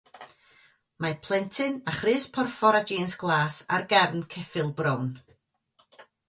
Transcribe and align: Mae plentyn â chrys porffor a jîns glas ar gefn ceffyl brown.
Mae 1.03 1.17
plentyn 1.27 1.75
â 1.91 1.93
chrys 1.97 2.25
porffor 2.37 2.77
a 2.79 2.79
jîns 2.93 3.13
glas 3.25 3.61
ar 3.77 3.87
gefn 3.93 4.25
ceffyl 4.33 4.73
brown. 4.81 5.15